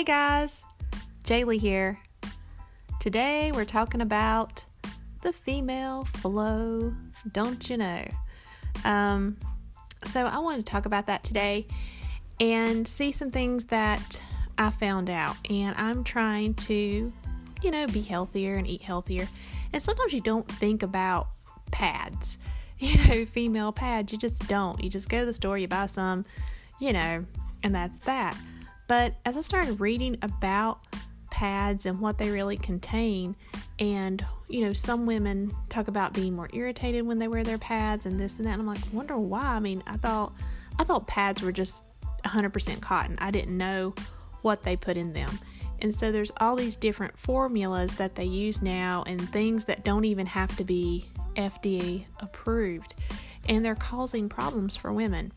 Hey 0.00 0.04
guys, 0.04 0.64
Jaylee 1.24 1.60
here. 1.60 1.98
Today 3.00 3.52
we're 3.52 3.66
talking 3.66 4.00
about 4.00 4.64
the 5.20 5.30
female 5.30 6.06
flow, 6.06 6.94
don't 7.32 7.68
you 7.68 7.76
know? 7.76 8.06
Um, 8.86 9.36
so 10.04 10.24
I 10.24 10.38
wanted 10.38 10.60
to 10.60 10.64
talk 10.64 10.86
about 10.86 11.04
that 11.04 11.22
today 11.22 11.66
and 12.40 12.88
see 12.88 13.12
some 13.12 13.30
things 13.30 13.64
that 13.66 14.22
I 14.56 14.70
found 14.70 15.10
out. 15.10 15.36
And 15.50 15.76
I'm 15.76 16.02
trying 16.02 16.54
to, 16.54 17.12
you 17.60 17.70
know, 17.70 17.86
be 17.86 18.00
healthier 18.00 18.54
and 18.54 18.66
eat 18.66 18.80
healthier. 18.80 19.28
And 19.74 19.82
sometimes 19.82 20.14
you 20.14 20.22
don't 20.22 20.50
think 20.50 20.82
about 20.82 21.28
pads, 21.72 22.38
you 22.78 22.96
know, 23.06 23.26
female 23.26 23.70
pads. 23.70 24.12
You 24.12 24.18
just 24.18 24.48
don't. 24.48 24.82
You 24.82 24.88
just 24.88 25.10
go 25.10 25.20
to 25.20 25.26
the 25.26 25.34
store, 25.34 25.58
you 25.58 25.68
buy 25.68 25.84
some, 25.84 26.24
you 26.78 26.94
know, 26.94 27.26
and 27.62 27.74
that's 27.74 27.98
that. 27.98 28.34
But 28.90 29.14
as 29.24 29.36
I 29.36 29.42
started 29.42 29.78
reading 29.78 30.18
about 30.20 30.80
pads 31.30 31.86
and 31.86 32.00
what 32.00 32.18
they 32.18 32.28
really 32.28 32.56
contain, 32.56 33.36
and 33.78 34.26
you 34.48 34.62
know, 34.62 34.72
some 34.72 35.06
women 35.06 35.52
talk 35.68 35.86
about 35.86 36.12
being 36.12 36.34
more 36.34 36.48
irritated 36.52 37.06
when 37.06 37.20
they 37.20 37.28
wear 37.28 37.44
their 37.44 37.56
pads 37.56 38.04
and 38.04 38.18
this 38.18 38.38
and 38.38 38.48
that. 38.48 38.54
And 38.54 38.62
I'm 38.62 38.66
like, 38.66 38.80
wonder 38.92 39.16
why. 39.16 39.44
I 39.44 39.60
mean, 39.60 39.84
I 39.86 39.96
thought 39.96 40.32
I 40.80 40.82
thought 40.82 41.06
pads 41.06 41.40
were 41.40 41.52
just 41.52 41.84
100% 42.24 42.80
cotton. 42.80 43.16
I 43.20 43.30
didn't 43.30 43.56
know 43.56 43.94
what 44.42 44.64
they 44.64 44.74
put 44.74 44.96
in 44.96 45.12
them. 45.12 45.38
And 45.78 45.94
so 45.94 46.10
there's 46.10 46.32
all 46.38 46.56
these 46.56 46.74
different 46.74 47.16
formulas 47.16 47.94
that 47.94 48.16
they 48.16 48.24
use 48.24 48.60
now 48.60 49.04
and 49.06 49.20
things 49.30 49.66
that 49.66 49.84
don't 49.84 50.04
even 50.04 50.26
have 50.26 50.56
to 50.56 50.64
be 50.64 51.08
FDA 51.36 52.06
approved. 52.18 52.96
And 53.48 53.64
they're 53.64 53.76
causing 53.76 54.28
problems 54.28 54.74
for 54.74 54.92
women 54.92 55.30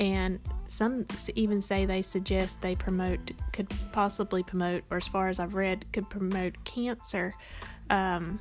and 0.00 0.40
some 0.68 1.06
even 1.34 1.60
say 1.60 1.86
they 1.86 2.02
suggest 2.02 2.60
they 2.60 2.74
promote 2.74 3.30
could 3.52 3.68
possibly 3.92 4.42
promote 4.42 4.84
or 4.90 4.98
as 4.98 5.08
far 5.08 5.28
as 5.28 5.40
i've 5.40 5.54
read 5.54 5.84
could 5.92 6.08
promote 6.10 6.62
cancer 6.64 7.34
um, 7.90 8.38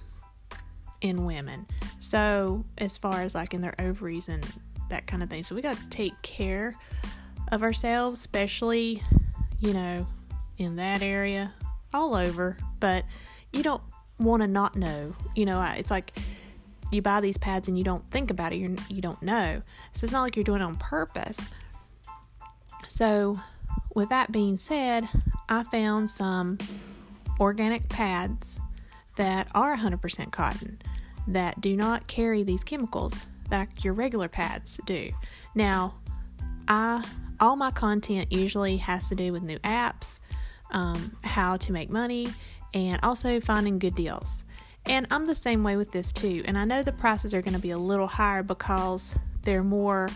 in 1.02 1.26
women. 1.26 1.68
So 2.00 2.66
as 2.78 2.98
far 2.98 3.22
as 3.22 3.36
like 3.36 3.54
in 3.54 3.62
their 3.62 3.76
ovaries 3.80 4.30
and 4.30 4.46
that 4.90 5.08
kind 5.08 5.22
of 5.22 5.30
thing. 5.30 5.44
So 5.44 5.56
we 5.56 5.62
got 5.62 5.78
to 5.78 5.90
take 5.90 6.20
care 6.22 6.76
of 7.52 7.64
ourselves 7.64 8.20
especially 8.20 9.02
you 9.62 9.74
know 9.74 10.06
in 10.58 10.76
that 10.78 11.02
area 11.02 11.54
all 11.94 12.16
over. 12.16 12.58
But 12.80 13.06
you 13.54 13.64
don't 13.64 13.82
want 14.20 14.42
to 14.42 14.48
not 14.48 14.76
know. 14.76 15.16
You 15.36 15.46
know 15.46 15.62
it's 15.76 15.92
like 15.92 16.18
you 16.92 17.02
buy 17.02 17.20
these 17.20 17.38
pads 17.38 17.68
and 17.68 17.78
you 17.78 17.84
don't 17.84 18.04
think 18.12 18.32
about 18.32 18.54
it, 18.54 18.58
you're, 18.58 18.72
you 18.90 19.02
don't 19.02 19.22
know. 19.22 19.62
So 19.92 20.06
it's 20.06 20.14
not 20.14 20.22
like 20.22 20.38
you're 20.38 20.46
doing 20.46 20.62
it 20.62 20.64
on 20.64 20.78
purpose. 20.78 21.38
So, 22.88 23.40
with 23.96 24.10
that 24.10 24.32
being 24.32 24.58
said, 24.58 25.08
I 25.50 25.64
found 25.64 26.10
some 26.10 26.58
organic 27.40 27.88
pads 27.90 28.60
that 29.16 29.48
are 29.56 29.76
100% 29.76 30.32
cotton 30.32 30.82
that 31.28 31.60
do 31.62 31.76
not 31.76 32.08
carry 32.08 32.44
these 32.44 32.64
chemicals 32.64 33.26
that 33.50 33.84
your 33.84 33.94
regular 33.94 34.28
pads 34.28 34.80
do. 34.86 35.12
Now, 35.56 35.96
I 36.68 37.04
all 37.40 37.56
my 37.56 37.72
content 37.72 38.32
usually 38.32 38.78
has 38.78 39.10
to 39.10 39.16
do 39.16 39.32
with 39.32 39.44
new 39.44 39.60
apps, 39.60 40.20
um, 40.72 41.16
how 41.24 41.58
to 41.58 41.72
make 41.72 41.90
money, 41.90 42.28
and 42.74 43.00
also 43.04 43.40
finding 43.40 43.78
good 43.78 43.96
deals. 43.96 44.44
And 44.88 45.06
I'm 45.12 45.26
the 45.26 45.36
same 45.36 45.64
way 45.64 45.76
with 45.76 45.92
this 45.92 46.12
too. 46.12 46.44
And 46.46 46.58
I 46.58 46.66
know 46.66 46.82
the 46.82 46.92
prices 46.92 47.34
are 47.34 47.42
going 47.42 47.54
to 47.54 47.60
be 47.60 47.72
a 47.72 47.78
little 47.78 48.08
higher 48.08 48.42
because 48.42 49.16
they're 49.44 49.64
more 49.64 50.10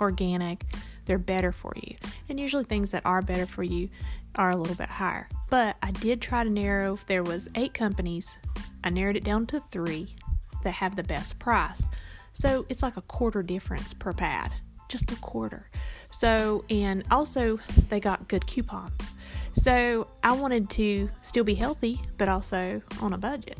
organic, 0.00 0.64
they're 1.12 1.18
better 1.18 1.52
for 1.52 1.74
you. 1.76 1.94
And 2.30 2.40
usually 2.40 2.64
things 2.64 2.90
that 2.92 3.04
are 3.04 3.20
better 3.20 3.44
for 3.44 3.62
you 3.62 3.90
are 4.36 4.50
a 4.50 4.56
little 4.56 4.74
bit 4.74 4.88
higher. 4.88 5.28
But 5.50 5.76
I 5.82 5.90
did 5.90 6.22
try 6.22 6.42
to 6.42 6.48
narrow 6.48 6.98
there 7.06 7.22
was 7.22 7.50
8 7.54 7.74
companies. 7.74 8.38
I 8.82 8.88
narrowed 8.88 9.16
it 9.16 9.24
down 9.24 9.44
to 9.48 9.60
3 9.60 10.08
that 10.64 10.70
have 10.70 10.96
the 10.96 11.02
best 11.02 11.38
price. 11.38 11.82
So 12.32 12.64
it's 12.70 12.82
like 12.82 12.96
a 12.96 13.02
quarter 13.02 13.42
difference 13.42 13.92
per 13.92 14.14
pad. 14.14 14.52
Just 14.88 15.12
a 15.12 15.16
quarter. 15.16 15.68
So, 16.10 16.64
and 16.70 17.04
also 17.10 17.58
they 17.90 18.00
got 18.00 18.26
good 18.28 18.46
coupons. 18.46 19.14
So 19.52 20.06
I 20.24 20.32
wanted 20.32 20.70
to 20.70 21.10
still 21.20 21.44
be 21.44 21.54
healthy, 21.54 22.00
but 22.16 22.30
also 22.30 22.80
on 23.02 23.12
a 23.12 23.18
budget. 23.18 23.58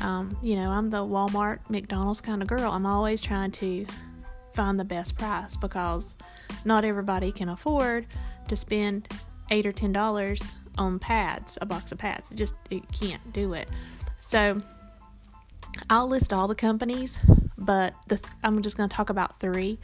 Um, 0.00 0.38
you 0.42 0.56
know, 0.56 0.70
I'm 0.70 0.88
the 0.88 1.04
Walmart, 1.04 1.58
McDonald's 1.68 2.22
kind 2.22 2.40
of 2.40 2.48
girl. 2.48 2.72
I'm 2.72 2.86
always 2.86 3.20
trying 3.20 3.50
to 3.50 3.84
find 4.58 4.76
the 4.76 4.84
best 4.84 5.16
price 5.16 5.56
because 5.56 6.16
not 6.64 6.84
everybody 6.84 7.30
can 7.30 7.48
afford 7.48 8.04
to 8.48 8.56
spend 8.56 9.06
eight 9.52 9.64
or 9.64 9.70
ten 9.70 9.92
dollars 9.92 10.50
on 10.76 10.98
pads, 10.98 11.56
a 11.60 11.66
box 11.66 11.92
of 11.92 11.98
pads. 11.98 12.28
It 12.32 12.34
just 12.34 12.56
it 12.68 12.82
can't 12.90 13.22
do 13.32 13.52
it. 13.52 13.68
So 14.18 14.60
I'll 15.88 16.08
list 16.08 16.32
all 16.32 16.48
the 16.48 16.56
companies, 16.56 17.20
but 17.56 17.94
the, 18.08 18.20
I'm 18.42 18.60
just 18.62 18.76
going 18.76 18.88
to 18.88 18.96
talk 18.96 19.10
about 19.10 19.38
three, 19.38 19.78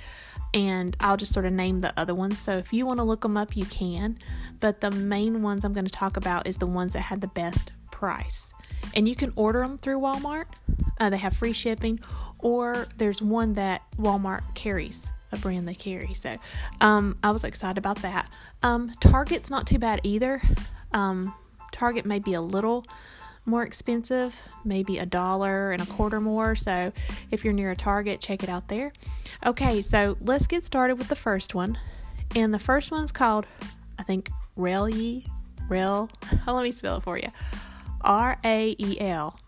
and 0.53 0.97
I'll 0.99 1.17
just 1.17 1.33
sort 1.33 1.47
of 1.47 1.53
name 1.53 1.81
the 1.81 1.95
other 1.97 2.15
ones. 2.17 2.37
So 2.37 2.59
if 2.59 2.73
you 2.73 2.85
want 2.85 2.99
to 2.99 3.05
look 3.05 3.21
them 3.21 3.37
up, 3.37 3.57
you 3.57 3.67
can. 3.67 4.19
But 4.59 4.81
the 4.81 4.91
main 4.91 5.41
ones 5.41 5.65
I'm 5.65 5.73
going 5.73 5.87
to 5.87 5.93
talk 5.93 6.17
about 6.17 6.49
is 6.49 6.57
the 6.57 6.67
ones 6.67 6.95
that 6.95 7.03
had 7.03 7.21
the 7.21 7.29
best 7.29 7.71
price 7.93 8.51
and 8.95 9.09
you 9.09 9.15
can 9.15 9.33
order 9.37 9.61
them 9.61 9.79
through 9.79 10.01
Walmart. 10.01 10.47
Uh, 10.99 11.11
they 11.11 11.17
have 11.17 11.37
free 11.37 11.53
shipping, 11.53 12.01
or 12.39 12.87
there's 12.97 13.21
one 13.21 13.55
that 13.55 13.83
Walmart 13.99 14.43
carries, 14.55 15.11
a 15.33 15.37
brand 15.37 15.67
they 15.67 15.75
carry. 15.75 16.15
So 16.15 16.37
um, 16.81 17.19
I 17.23 17.31
was 17.31 17.45
excited 17.45 17.79
about 17.79 18.03
that. 18.03 18.31
Um, 18.63 18.93
Target's 19.01 19.51
not 19.51 19.67
too 19.67 19.79
bad 19.79 20.01
either. 20.05 20.41
Um, 20.93 21.35
Target 21.73 22.07
may 22.07 22.19
be 22.19 22.35
a 22.35 22.41
little 22.41 22.87
more 23.47 23.63
expensive, 23.63 24.35
maybe 24.65 24.99
a 24.99 25.07
dollar 25.07 25.73
and 25.73 25.83
a 25.83 25.87
quarter 25.87 26.21
more. 26.21 26.55
So 26.55 26.93
if 27.31 27.45
you're 27.45 27.53
near 27.53 27.73
a 27.73 27.77
Target, 27.77 28.21
check 28.21 28.43
it 28.43 28.49
out 28.49 28.69
there. 28.69 28.93
Okay, 29.45 29.83
so 29.83 30.17
let's 30.21 30.47
get 30.47 30.65
started 30.65 30.97
with 30.97 31.09
the 31.09 31.17
first 31.17 31.55
one. 31.55 31.79
And 32.35 32.55
the 32.55 32.59
first 32.59 32.91
one's 32.91 33.13
called, 33.13 33.47
I 33.99 34.03
think, 34.03 34.31
Rael. 34.57 34.89
Rael. 35.69 36.11
Let 36.47 36.63
me 36.63 36.73
spell 36.73 36.97
it 36.97 37.03
for 37.03 37.19
you. 37.19 37.29
R 38.05 38.39
A 38.45 38.77
E 38.79 39.01
L. 39.01 39.39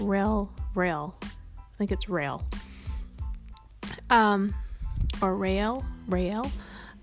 Rail, 0.00 0.52
rail. 0.74 1.16
I 1.22 1.76
think 1.78 1.92
it's 1.92 2.08
rail. 2.08 2.46
Um, 4.10 4.54
or 5.20 5.36
rail, 5.36 5.84
rail, 6.08 6.50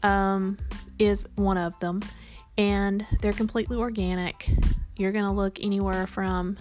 um, 0.03 0.57
is 0.97 1.25
one 1.35 1.57
of 1.57 1.79
them, 1.79 2.01
and 2.57 3.05
they're 3.21 3.33
completely 3.33 3.77
organic. 3.77 4.49
You're 4.97 5.11
gonna 5.11 5.33
look 5.33 5.59
anywhere 5.61 6.07
from 6.07 6.57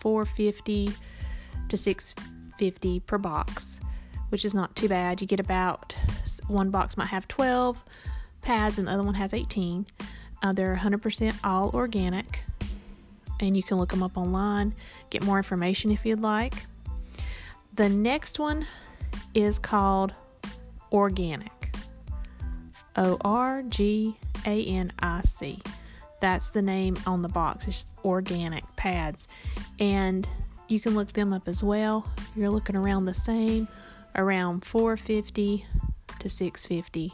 450 0.00 0.92
to 1.68 1.76
650 1.76 3.00
per 3.00 3.18
box, 3.18 3.80
which 4.30 4.44
is 4.44 4.54
not 4.54 4.74
too 4.76 4.88
bad. 4.88 5.20
You 5.20 5.26
get 5.26 5.40
about 5.40 5.94
one 6.48 6.70
box 6.70 6.96
might 6.96 7.08
have 7.08 7.28
12 7.28 7.82
pads, 8.42 8.78
and 8.78 8.88
the 8.88 8.92
other 8.92 9.02
one 9.02 9.14
has 9.14 9.32
18. 9.32 9.86
Uh, 10.42 10.52
they're 10.52 10.76
100% 10.76 11.34
all 11.44 11.70
organic 11.72 12.40
and 13.42 13.56
you 13.56 13.62
can 13.62 13.76
look 13.76 13.90
them 13.90 14.02
up 14.02 14.16
online, 14.16 14.74
get 15.10 15.24
more 15.24 15.36
information 15.36 15.90
if 15.90 16.06
you'd 16.06 16.20
like. 16.20 16.54
The 17.74 17.88
next 17.88 18.38
one 18.38 18.66
is 19.34 19.58
called 19.58 20.14
Organic. 20.92 21.74
O 22.96 23.16
R 23.22 23.62
G 23.62 24.16
A 24.46 24.64
N 24.64 24.92
I 24.98 25.22
C. 25.22 25.60
That's 26.20 26.50
the 26.50 26.62
name 26.62 26.96
on 27.06 27.22
the 27.22 27.28
box. 27.28 27.66
It's 27.66 27.92
organic 28.04 28.64
pads. 28.76 29.26
And 29.80 30.28
you 30.68 30.78
can 30.78 30.94
look 30.94 31.12
them 31.12 31.32
up 31.32 31.48
as 31.48 31.64
well. 31.64 32.08
You're 32.36 32.50
looking 32.50 32.76
around 32.76 33.06
the 33.06 33.14
same, 33.14 33.66
around 34.14 34.64
450 34.64 35.66
to 36.20 36.28
650 36.28 37.12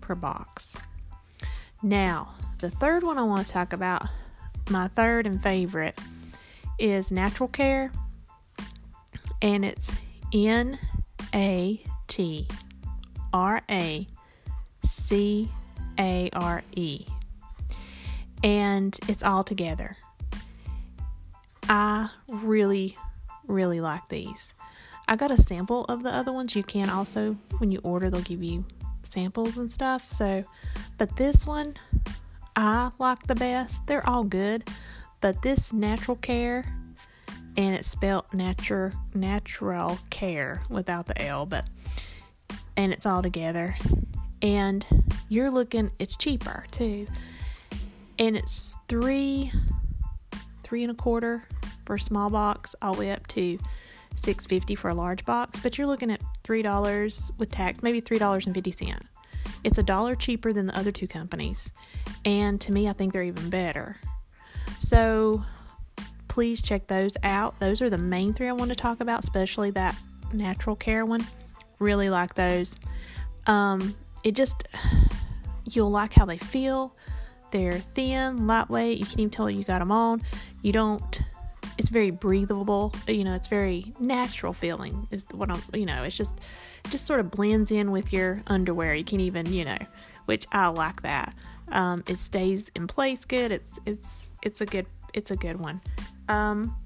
per 0.00 0.14
box. 0.14 0.76
Now, 1.82 2.34
the 2.58 2.70
third 2.70 3.04
one 3.04 3.18
I 3.18 3.22
want 3.22 3.46
to 3.46 3.52
talk 3.52 3.72
about 3.72 4.08
my 4.70 4.88
third 4.88 5.26
and 5.26 5.42
favorite 5.42 5.98
is 6.78 7.10
Natural 7.10 7.48
Care, 7.48 7.90
and 9.42 9.64
it's 9.64 9.92
N 10.32 10.78
A 11.34 11.82
T 12.06 12.46
R 13.32 13.62
A 13.70 14.06
C 14.84 15.50
A 15.98 16.30
R 16.32 16.62
E, 16.76 17.06
and 18.42 18.98
it's 19.08 19.22
all 19.22 19.44
together. 19.44 19.96
I 21.68 22.08
really, 22.28 22.96
really 23.46 23.80
like 23.80 24.08
these. 24.08 24.54
I 25.06 25.16
got 25.16 25.30
a 25.30 25.36
sample 25.36 25.84
of 25.86 26.02
the 26.02 26.12
other 26.12 26.32
ones. 26.32 26.54
You 26.54 26.62
can 26.62 26.90
also, 26.90 27.36
when 27.58 27.70
you 27.70 27.80
order, 27.82 28.10
they'll 28.10 28.20
give 28.20 28.42
you 28.42 28.64
samples 29.02 29.56
and 29.58 29.70
stuff. 29.70 30.12
So, 30.12 30.44
but 30.98 31.16
this 31.16 31.46
one, 31.46 31.74
I 32.60 32.90
like 32.98 33.24
the 33.28 33.36
best. 33.36 33.86
They're 33.86 34.04
all 34.04 34.24
good, 34.24 34.68
but 35.20 35.42
this 35.42 35.72
natural 35.72 36.16
care 36.16 36.64
and 37.56 37.76
it's 37.76 37.88
spelled 37.88 38.24
natural 38.34 38.90
natural 39.14 39.98
care 40.10 40.62
without 40.68 41.06
the 41.06 41.22
L, 41.22 41.46
but 41.46 41.66
and 42.76 42.92
it's 42.92 43.06
all 43.06 43.22
together. 43.22 43.76
And 44.42 44.84
you're 45.28 45.52
looking 45.52 45.92
it's 46.00 46.16
cheaper 46.16 46.64
too. 46.72 47.06
and 48.18 48.36
it's 48.36 48.76
three, 48.88 49.52
three 50.64 50.82
and 50.82 50.90
a 50.90 50.94
quarter 50.94 51.44
for 51.86 51.94
a 51.94 52.00
small 52.00 52.28
box, 52.28 52.74
all 52.82 52.94
the 52.94 52.98
way 52.98 53.12
up 53.12 53.24
to 53.28 53.56
six 54.16 54.46
fifty 54.46 54.74
for 54.74 54.88
a 54.88 54.94
large 54.94 55.24
box. 55.24 55.60
But 55.60 55.78
you're 55.78 55.86
looking 55.86 56.10
at 56.10 56.20
three 56.42 56.62
dollars 56.62 57.30
with 57.38 57.52
tax, 57.52 57.84
maybe 57.84 58.00
three 58.00 58.18
dollars 58.18 58.46
and 58.46 58.54
fifty 58.54 58.72
cent. 58.72 59.04
It's 59.64 59.78
a 59.78 59.82
dollar 59.82 60.14
cheaper 60.14 60.52
than 60.52 60.66
the 60.66 60.78
other 60.78 60.92
two 60.92 61.08
companies, 61.08 61.72
and 62.24 62.60
to 62.62 62.72
me, 62.72 62.88
I 62.88 62.92
think 62.92 63.12
they're 63.12 63.22
even 63.22 63.50
better. 63.50 63.96
So 64.78 65.44
please 66.28 66.62
check 66.62 66.86
those 66.86 67.16
out. 67.22 67.58
Those 67.58 67.82
are 67.82 67.90
the 67.90 67.98
main 67.98 68.32
three 68.32 68.48
I 68.48 68.52
want 68.52 68.70
to 68.70 68.76
talk 68.76 69.00
about, 69.00 69.24
especially 69.24 69.70
that 69.72 69.96
natural 70.32 70.76
care 70.76 71.04
one. 71.04 71.26
Really 71.78 72.10
like 72.10 72.34
those. 72.34 72.76
Um, 73.46 73.94
it 74.24 74.32
just 74.32 74.68
you'll 75.64 75.90
like 75.90 76.12
how 76.12 76.24
they 76.24 76.38
feel. 76.38 76.94
They're 77.50 77.72
thin, 77.72 78.46
lightweight. 78.46 78.98
You 78.98 79.06
can 79.06 79.20
even 79.20 79.30
tell 79.30 79.50
you 79.50 79.64
got 79.64 79.78
them 79.78 79.90
on. 79.90 80.22
You 80.62 80.72
don't. 80.72 81.22
It's 81.88 81.92
very 81.94 82.10
breathable. 82.10 82.94
You 83.06 83.24
know, 83.24 83.32
it's 83.32 83.48
very 83.48 83.94
natural 83.98 84.52
feeling. 84.52 85.08
Is 85.10 85.24
what 85.32 85.50
I'm. 85.50 85.62
You 85.72 85.86
know, 85.86 86.02
it's 86.02 86.18
just 86.18 86.38
just 86.90 87.06
sort 87.06 87.18
of 87.18 87.30
blends 87.30 87.70
in 87.70 87.92
with 87.92 88.12
your 88.12 88.42
underwear. 88.46 88.94
You 88.94 89.04
can 89.04 89.20
even 89.20 89.50
you 89.50 89.64
know, 89.64 89.78
which 90.26 90.44
I 90.52 90.66
like 90.68 91.00
that. 91.00 91.34
Um, 91.72 92.04
it 92.06 92.18
stays 92.18 92.70
in 92.76 92.88
place 92.88 93.24
good. 93.24 93.52
It's 93.52 93.80
it's 93.86 94.28
it's 94.42 94.60
a 94.60 94.66
good 94.66 94.84
it's 95.14 95.30
a 95.30 95.36
good 95.36 95.58
one. 95.58 95.80
Um, 96.28 96.76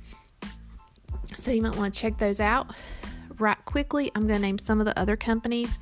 so 1.36 1.50
you 1.50 1.62
might 1.62 1.74
want 1.74 1.92
to 1.92 2.00
check 2.00 2.18
those 2.18 2.38
out. 2.38 2.72
Right 3.40 3.58
quickly, 3.64 4.12
I'm 4.14 4.28
going 4.28 4.40
to 4.40 4.46
name 4.46 4.60
some 4.60 4.78
of 4.78 4.86
the 4.86 4.96
other 4.96 5.16
companies 5.16 5.80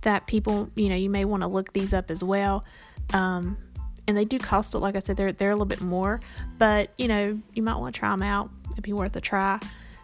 that 0.00 0.26
people, 0.26 0.70
you 0.76 0.88
know, 0.88 0.96
you 0.96 1.10
may 1.10 1.26
want 1.26 1.42
to 1.42 1.46
look 1.46 1.74
these 1.74 1.92
up 1.92 2.10
as 2.10 2.24
well. 2.24 2.64
Um, 3.12 3.58
and 4.06 4.16
they 4.16 4.24
do 4.24 4.38
cost, 4.38 4.74
it. 4.74 4.78
like 4.78 4.96
I 4.96 5.00
said, 5.00 5.16
they're 5.16 5.32
they're 5.32 5.50
a 5.50 5.54
little 5.54 5.66
bit 5.66 5.80
more, 5.80 6.20
but 6.58 6.90
you 6.98 7.08
know, 7.08 7.40
you 7.54 7.62
might 7.62 7.76
want 7.76 7.94
to 7.94 7.98
try 7.98 8.10
them 8.10 8.22
out. 8.22 8.50
It'd 8.72 8.84
be 8.84 8.92
worth 8.92 9.16
a 9.16 9.20
try. 9.20 9.58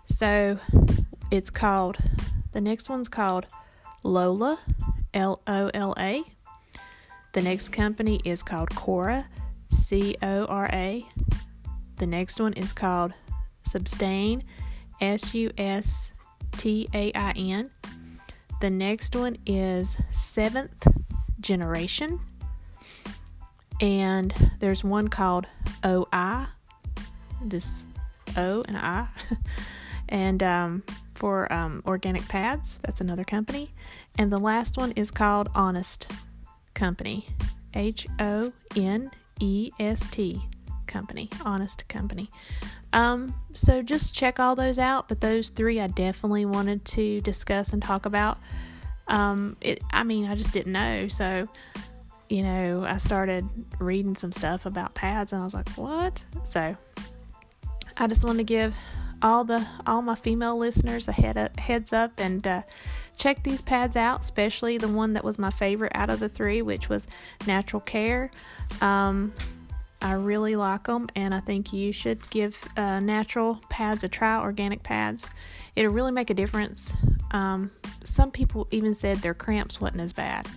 So 0.06 0.58
it's 1.30 1.50
called. 1.50 1.98
The 2.52 2.60
next 2.60 2.90
one's 2.90 3.08
called 3.08 3.46
Lola, 4.02 4.58
L 5.14 5.40
O 5.46 5.70
L 5.72 5.94
A. 5.98 6.24
The 7.32 7.42
next 7.42 7.70
company 7.70 8.20
is 8.24 8.42
called 8.42 8.74
Cora, 8.74 9.26
C 9.70 10.16
O 10.22 10.44
R 10.46 10.68
A. 10.72 11.06
The 11.96 12.06
next 12.06 12.40
one 12.40 12.52
is 12.54 12.72
called 12.72 13.14
Sustain, 13.64 14.42
S 15.00 15.34
U 15.34 15.50
S 15.56 16.12
T 16.58 16.88
A 16.92 17.12
I 17.14 17.32
N. 17.32 17.70
The 18.60 18.70
next 18.70 19.16
one 19.16 19.38
is 19.46 19.96
Seventh 20.12 20.86
Generation. 21.40 22.20
And 23.82 24.32
there's 24.60 24.84
one 24.84 25.08
called 25.08 25.48
OI, 25.84 26.46
this 27.44 27.82
O 28.36 28.62
and 28.68 28.78
I. 28.78 29.08
and 30.08 30.40
um, 30.40 30.84
for 31.16 31.52
um, 31.52 31.82
organic 31.84 32.26
pads, 32.28 32.78
that's 32.82 33.00
another 33.00 33.24
company. 33.24 33.74
And 34.18 34.30
the 34.32 34.38
last 34.38 34.76
one 34.76 34.92
is 34.92 35.10
called 35.10 35.48
Honest 35.56 36.10
Company, 36.74 37.26
H 37.74 38.06
O 38.20 38.52
N 38.76 39.10
E 39.40 39.72
S 39.80 40.08
T 40.10 40.40
Company, 40.86 41.28
Honest 41.44 41.88
Company. 41.88 42.30
Um, 42.92 43.34
so 43.52 43.82
just 43.82 44.14
check 44.14 44.38
all 44.38 44.54
those 44.54 44.78
out, 44.78 45.08
but 45.08 45.20
those 45.20 45.48
three 45.48 45.80
I 45.80 45.88
definitely 45.88 46.44
wanted 46.44 46.84
to 46.84 47.20
discuss 47.22 47.72
and 47.72 47.82
talk 47.82 48.06
about. 48.06 48.38
Um, 49.08 49.56
it, 49.60 49.82
I 49.90 50.04
mean, 50.04 50.26
I 50.26 50.36
just 50.36 50.52
didn't 50.52 50.72
know, 50.72 51.08
so 51.08 51.48
you 52.32 52.42
know, 52.42 52.82
I 52.88 52.96
started 52.96 53.46
reading 53.78 54.16
some 54.16 54.32
stuff 54.32 54.64
about 54.64 54.94
pads, 54.94 55.34
and 55.34 55.42
I 55.42 55.44
was 55.44 55.52
like, 55.52 55.68
what? 55.72 56.24
So 56.44 56.74
I 57.98 58.06
just 58.06 58.24
want 58.24 58.38
to 58.38 58.44
give 58.44 58.74
all 59.20 59.44
the 59.44 59.64
all 59.86 60.00
my 60.00 60.14
female 60.14 60.56
listeners 60.56 61.06
a 61.08 61.12
head 61.12 61.36
up, 61.36 61.60
heads 61.60 61.92
up 61.92 62.12
and 62.16 62.46
uh, 62.46 62.62
check 63.18 63.44
these 63.44 63.60
pads 63.60 63.96
out, 63.96 64.22
especially 64.22 64.78
the 64.78 64.88
one 64.88 65.12
that 65.12 65.22
was 65.22 65.38
my 65.38 65.50
favorite 65.50 65.92
out 65.94 66.08
of 66.08 66.20
the 66.20 66.28
three, 66.28 66.62
which 66.62 66.88
was 66.88 67.06
Natural 67.46 67.80
Care. 67.80 68.30
Um, 68.80 69.34
I 70.00 70.14
really 70.14 70.56
like 70.56 70.84
them, 70.84 71.08
and 71.14 71.34
I 71.34 71.40
think 71.40 71.70
you 71.70 71.92
should 71.92 72.28
give 72.30 72.66
uh, 72.78 73.00
natural 73.00 73.60
pads 73.68 74.04
a 74.04 74.08
try, 74.08 74.40
organic 74.40 74.82
pads. 74.82 75.28
It'll 75.76 75.92
really 75.92 76.12
make 76.12 76.30
a 76.30 76.34
difference. 76.34 76.94
Um, 77.32 77.70
some 78.04 78.30
people 78.30 78.68
even 78.70 78.94
said 78.94 79.18
their 79.18 79.34
cramps 79.34 79.82
wasn't 79.82 80.00
as 80.00 80.14
bad. 80.14 80.48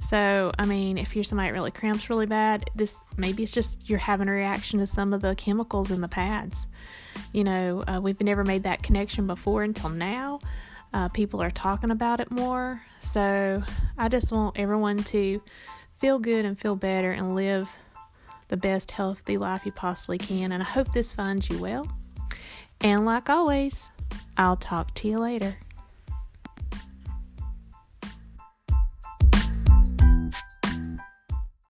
So, 0.00 0.50
I 0.58 0.66
mean, 0.66 0.98
if 0.98 1.14
you're 1.14 1.24
somebody 1.24 1.48
that 1.48 1.54
really 1.54 1.70
cramps 1.70 2.10
really 2.10 2.26
bad, 2.26 2.70
this 2.74 2.96
maybe 3.16 3.42
it's 3.42 3.52
just 3.52 3.88
you're 3.88 3.98
having 3.98 4.28
a 4.28 4.32
reaction 4.32 4.78
to 4.80 4.86
some 4.86 5.12
of 5.12 5.20
the 5.20 5.34
chemicals 5.34 5.90
in 5.90 6.00
the 6.00 6.08
pads. 6.08 6.66
You 7.32 7.44
know, 7.44 7.84
uh, 7.86 8.00
we've 8.02 8.20
never 8.20 8.44
made 8.44 8.62
that 8.64 8.82
connection 8.82 9.26
before 9.26 9.62
until 9.62 9.90
now. 9.90 10.40
Uh, 10.92 11.08
people 11.08 11.40
are 11.40 11.50
talking 11.50 11.90
about 11.90 12.18
it 12.18 12.30
more. 12.30 12.82
So, 13.00 13.62
I 13.98 14.08
just 14.08 14.32
want 14.32 14.58
everyone 14.58 15.02
to 15.04 15.42
feel 15.98 16.18
good 16.18 16.44
and 16.44 16.58
feel 16.58 16.76
better 16.76 17.12
and 17.12 17.36
live 17.36 17.70
the 18.48 18.56
best 18.56 18.90
healthy 18.90 19.38
life 19.38 19.64
you 19.64 19.72
possibly 19.72 20.18
can. 20.18 20.52
And 20.52 20.62
I 20.62 20.66
hope 20.66 20.92
this 20.92 21.12
finds 21.12 21.48
you 21.48 21.58
well. 21.58 21.86
And 22.80 23.04
like 23.04 23.28
always, 23.28 23.90
I'll 24.36 24.56
talk 24.56 24.94
to 24.94 25.08
you 25.08 25.18
later. 25.18 25.56